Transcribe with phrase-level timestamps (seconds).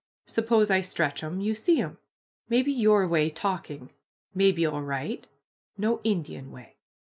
[0.25, 1.99] Suppose I stretch 'em, you see 'em.
[2.49, 3.91] May be your way talking,
[4.33, 5.27] may be all right,
[5.77, 6.77] no Indian way."